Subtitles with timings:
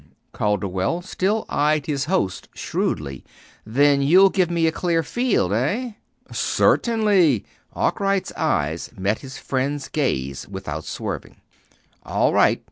[0.33, 3.23] Calderwell still eyed his host shrewdly.
[3.67, 5.91] "Then you'll give me a clear field, eh?"
[6.31, 11.35] "Certainly." Arkwright's eyes met his friend's gaze without swerving.
[12.03, 12.59] "All right.